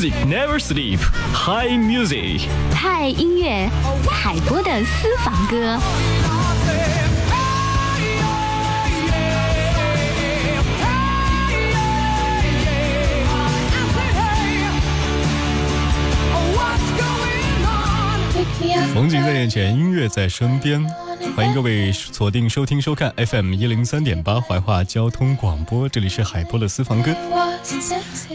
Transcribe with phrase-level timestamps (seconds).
[0.00, 0.98] Music never sleep.
[1.34, 2.48] High music.
[2.74, 3.68] 嗨音乐，
[4.10, 5.78] 海波的私房歌。
[18.94, 20.82] 风景在眼前，音乐在身边。
[21.36, 27.14] 欢迎各位锁定收听收看 FM 一零三点八怀化交通广播，这里是海波的私房歌。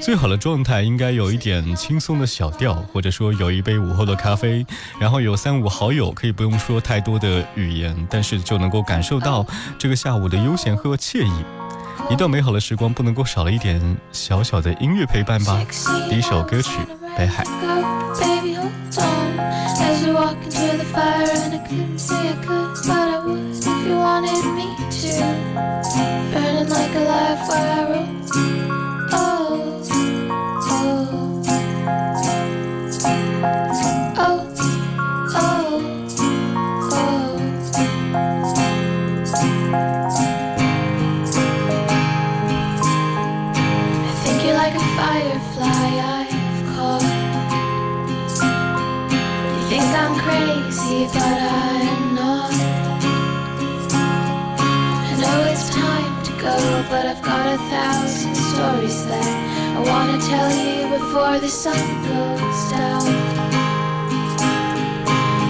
[0.02, 4.66] 最好的状态应该有一点轻松的小调，或者说有一杯午后的咖啡，
[5.00, 9.46] 然后有三五好友，可以不用说太多的语言，但是就能够感受到
[9.78, 11.32] 这个下午的悠闲和惬意。
[12.10, 15.60] 一段美好的时光不能够少了一点小小的音乐陪伴吧。
[16.10, 16.72] 第一首歌曲
[17.18, 17.44] 《北海》。
[27.56, 28.15] spiral
[60.26, 63.06] before the sun goes down.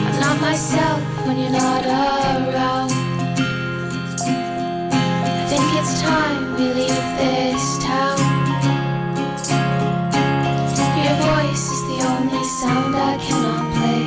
[0.05, 2.91] I'm not myself when you're not around.
[5.31, 8.19] I think it's time we leave this town.
[11.05, 14.03] Your voice is the only sound I cannot play,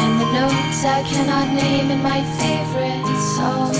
[0.00, 3.06] and the notes I cannot name in my favorite
[3.36, 3.72] song.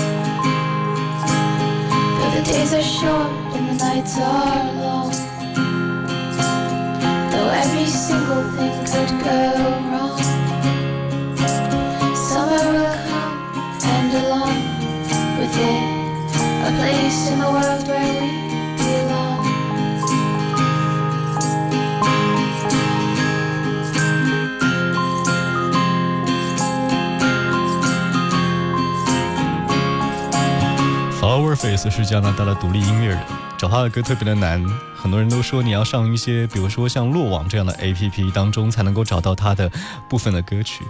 [2.17, 4.90] Though the days are short and the nights are long
[7.53, 9.39] every single thing could go
[9.91, 10.19] wrong.
[12.15, 13.37] Summer will come
[13.95, 14.57] and along
[15.39, 15.83] with it,
[16.67, 18.40] a place in the world where we
[31.89, 33.19] 是加拿大的独立音乐人。
[33.57, 34.63] 找他的歌特别的难，
[34.95, 39.71] 很多人都说你要上一些，比如说像落网这样的 A P P 当中才能够找到他的
[40.09, 40.83] 部分的歌曲。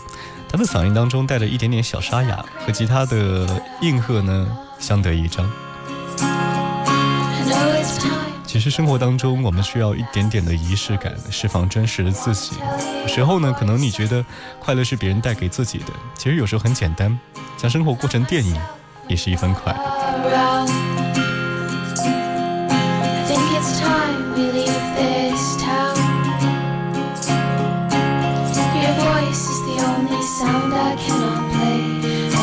[0.50, 4.48] 他的嗓音当中带着一点点小沙哑，和吉他的应和呢
[4.80, 5.50] 相得益彰。
[8.46, 12.56] 其实生活当中我们需要一点点的仪式感，释放真实的自己。
[13.02, 14.24] 有时候呢，可能你觉得
[14.60, 17.18] 快乐是别人带给自己的，其实有时候很简单，
[17.58, 18.58] 将生活过成电影，
[19.08, 20.01] 也是一份快乐。
[20.14, 20.26] I
[23.28, 25.96] think it's time we leave this town.
[28.82, 31.82] Your voice is the only sound I cannot play,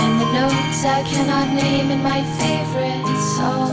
[0.00, 3.72] and the notes I cannot name in my favorite song.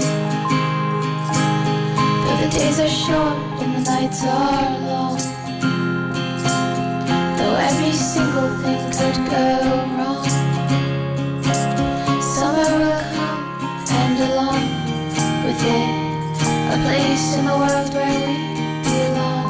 [2.23, 5.17] Though the days are short and the nights are long.
[7.37, 9.45] Though every single thing could go
[9.97, 10.27] wrong.
[12.21, 13.04] Summer will
[15.55, 16.73] with it.
[16.73, 18.35] A place in the world where we
[18.83, 19.45] belong.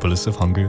[0.00, 0.62] 布鲁斯房歌，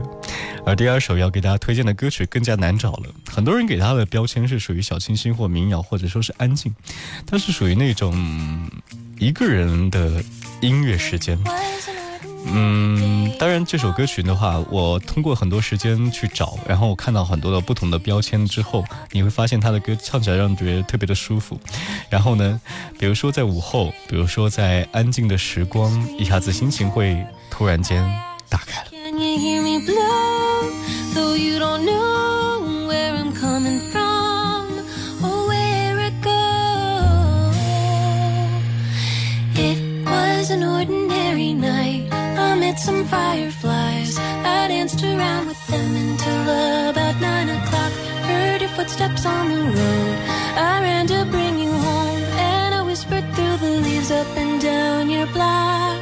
[0.64, 3.06] 而第二首要给大家推荐的歌曲更加难找了。
[3.28, 6.74] 很多人给他的标签是属于小清新或民谣，或者说是安静，
[7.26, 8.70] 它是属于那种
[9.18, 10.22] 一个人的
[10.60, 11.38] 音乐时间。
[12.44, 21.58] 嗯，当然这首歌曲的话，我通过很多时间去找，然后我看到很多的不同的标签之后，你会发现他的歌唱起来让人觉得特别的舒服。
[22.10, 22.60] 然后呢，
[22.98, 27.16] 比如说在午后，比如说在安静的时光，一下子心情会
[27.48, 28.02] 突然间
[28.48, 28.88] 打开了。
[42.82, 44.18] Fireflies.
[44.18, 46.42] I danced around with them until
[46.90, 47.92] about nine o'clock.
[48.26, 50.16] Heard your footsteps on the road.
[50.56, 55.10] I ran to bring you home, and I whispered through the leaves up and down
[55.10, 56.00] your block.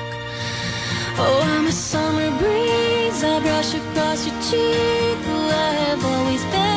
[1.19, 3.23] Oh, I'm a summer breeze.
[3.25, 5.19] I brush across your cheek.
[5.67, 6.70] I have always been,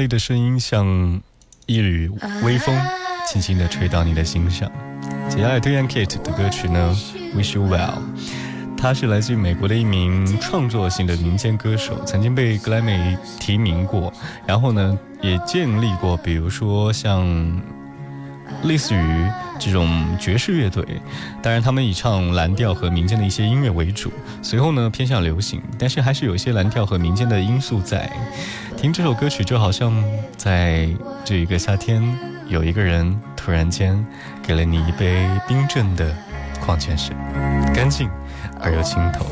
[0.00, 1.20] 丽的声音像
[1.66, 2.10] 一缕
[2.42, 2.74] 微风，
[3.28, 4.70] 轻轻地吹到你的心上。
[5.28, 6.96] 接下来推荐 Kate 的歌曲呢，
[7.38, 7.76] 《Wish You Well》。
[8.78, 14.10] 他是来自于美国的一名创作型的民间歌手，曾经被格莱美提名过，
[14.46, 17.22] 然后呢也建立过，比如说像
[18.64, 20.84] 类似于这种爵士乐队，
[21.42, 24.12] 当然他们以唱蓝调和民间的一些音乐为主，
[24.42, 28.10] 随后呢偏向流行，但是还是有一些蓝调和民间的因素在。
[28.76, 29.92] 听这首歌曲就好像
[30.36, 30.88] 在
[31.24, 32.02] 这一个夏天，
[32.48, 34.02] 有一个人突然间
[34.42, 36.16] 给了你一杯冰镇的
[36.60, 37.14] 矿泉水，
[37.74, 38.08] 干净
[38.58, 39.26] 而又清透。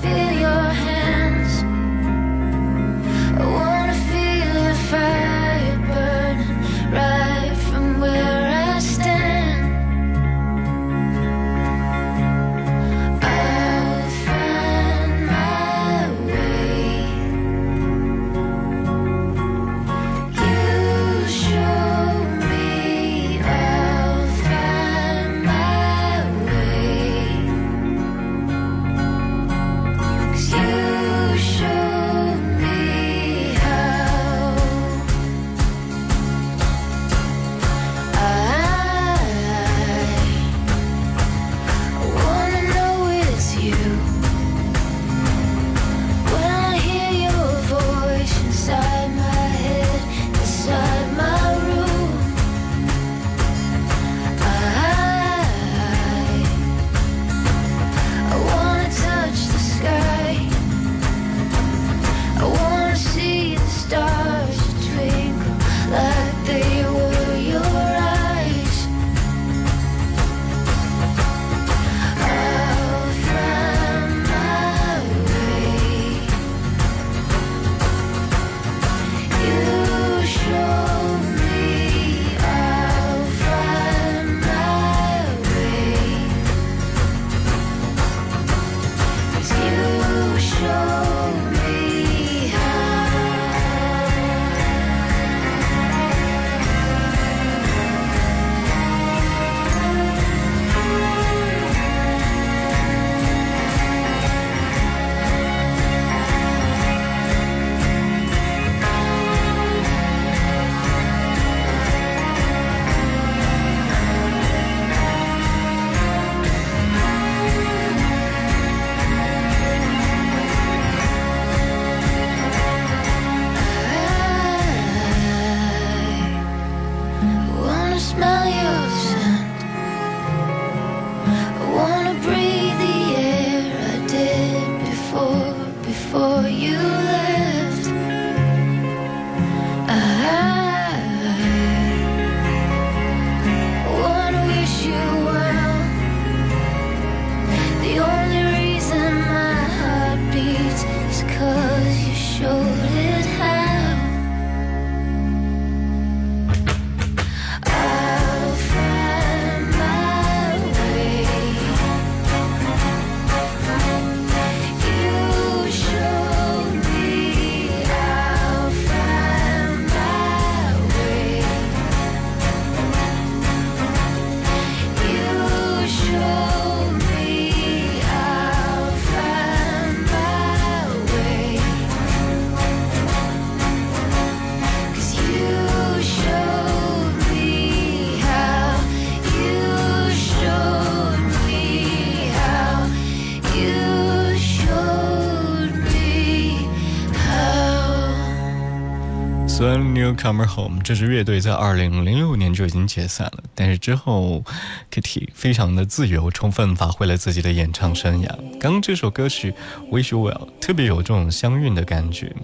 [200.19, 204.45] Comer Home 这支乐队在二零零六年就已经解散了，但是之后
[204.91, 208.29] Kitty 非常的自由，充分发挥了自己的演唱生涯。
[208.59, 209.55] 刚刚这首歌曲
[209.91, 212.35] Wish You Well 特别有这种相韵的感觉。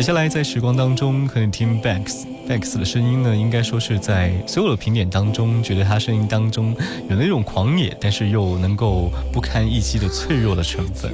[0.00, 6.74] 接下来在时光当中，可以听 Banks，Banks 的声音呢，应该说是在所有的评点当中，觉得他声音当中
[7.10, 11.12] 有那种狂野，但是又能够不堪一击的脆弱的成分。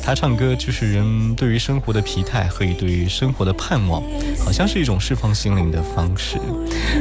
[0.00, 4.00] 他唱歌就是人对于生活的疲态和对于生活的盼望，
[4.38, 6.38] 好像是一种释放心灵的方式。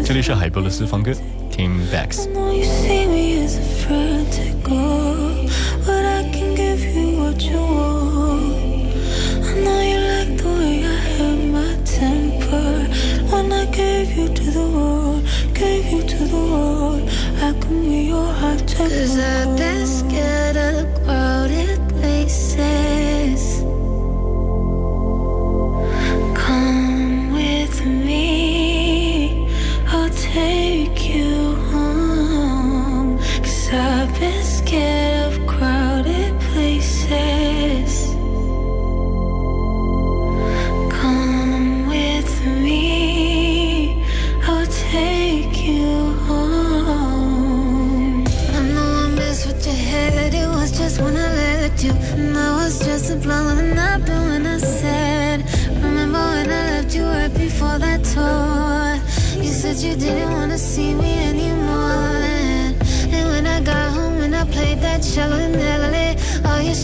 [0.04, 1.12] 这里是海波的私房歌，
[1.52, 2.28] 听 Banks。
[16.32, 17.10] The world.
[17.48, 18.96] I can be your hot temper.
[18.96, 21.41] Cause I've been scared of the crowded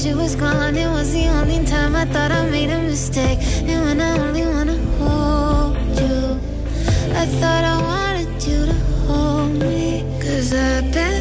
[0.05, 0.75] your was gone.
[0.75, 3.39] It was the only time I thought I made a mistake.
[3.69, 6.39] And when I only wanna hold you,
[7.21, 8.73] I thought I wanted you to
[9.07, 10.03] hold me.
[10.21, 11.16] Cause I've been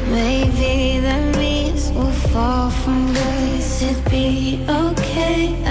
[0.09, 3.81] Maybe that means we'll fall from grace.
[3.81, 5.62] It'd be okay,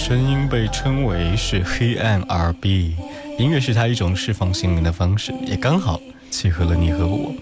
[0.00, 2.96] 声音被称为是黑暗 R&B，
[3.38, 7.34] 音乐是他一种释放心灵的方式，也刚好契合了你和我。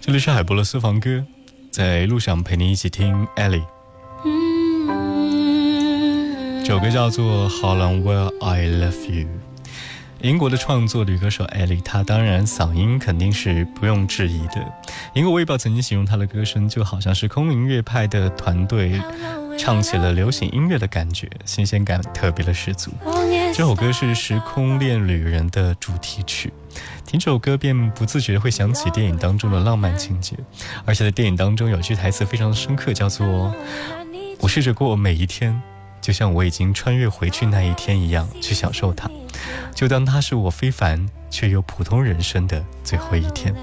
[0.00, 1.24] 这里是海波的私房歌，
[1.72, 3.64] 在路上陪你一起听 Ellie。
[6.64, 9.26] 这首歌叫做《How Long Will I Love You》。
[10.22, 14.56] 英国的创作女歌手艾丽，她当然嗓音肯定是不用质疑的。
[15.14, 19.00] 英国卫报曾经形容她的歌声就好像是空灵乐派的团队
[19.58, 22.90] 唱起了流行音乐的感觉，新鲜感特别的十足。
[23.54, 26.52] 这首歌是《时空恋旅人》的主题曲，
[27.06, 30.36] 听这首歌便不自觉会想起电影当中的浪漫情节，
[30.84, 33.54] 而且在电影当中有句台词非常的深刻，叫做
[34.38, 35.58] “我试着过每一天，
[36.02, 39.10] 就像我已经穿越回去那一天一样去享受它，
[39.74, 43.54] 就当它是我非凡却又普通人生的最后一天。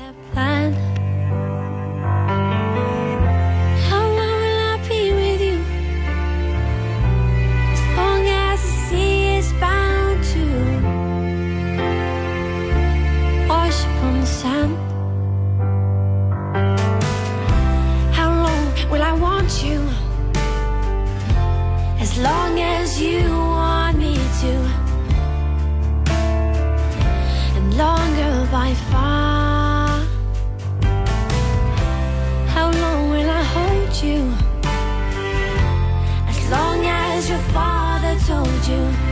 [38.77, 39.06] You.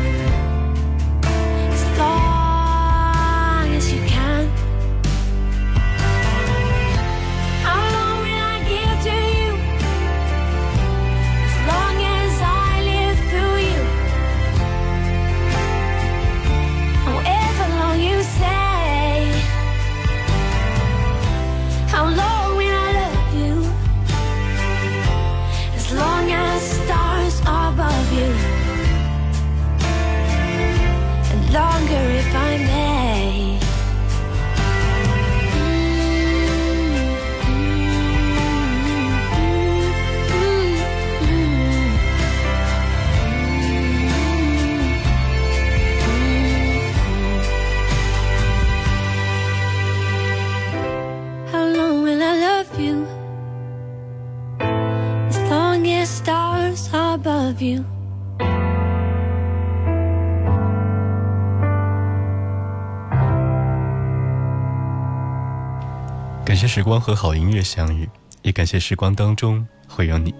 [66.76, 68.06] 时光和好音乐相遇，
[68.42, 70.36] 也感谢时光当中会有你。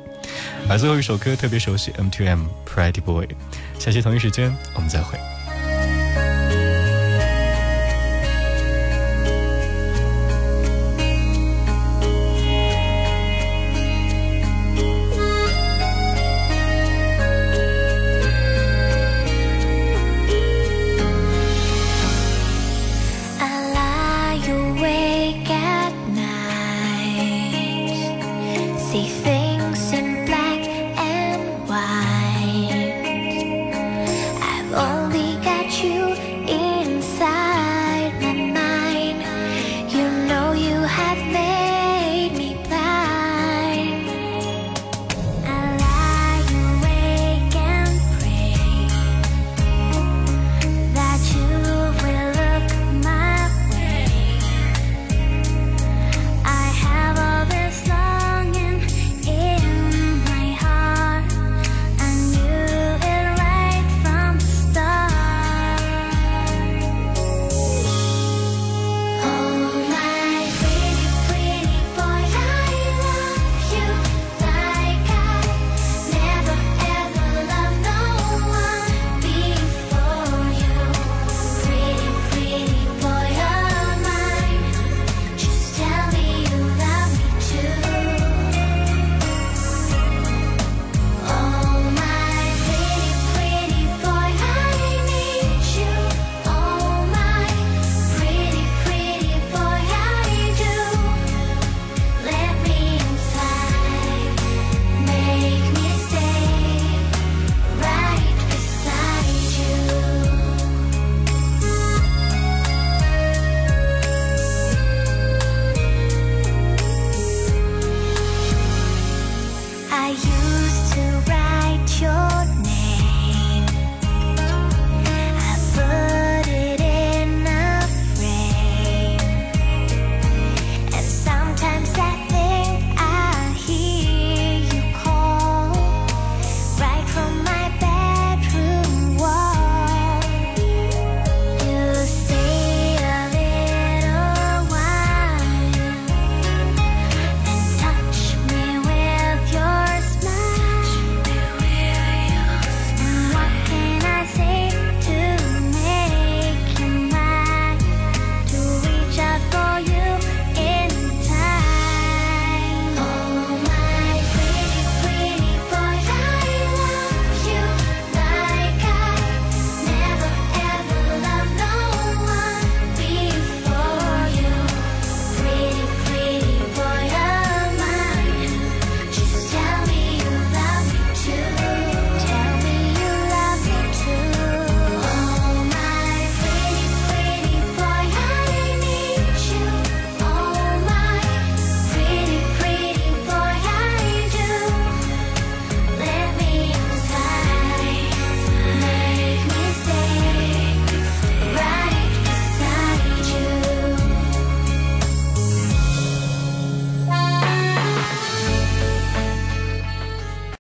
[0.68, 3.26] 而最后一首歌特别熟悉，M2M Pretty Boy。
[3.80, 5.18] 下期同一时间我们再会。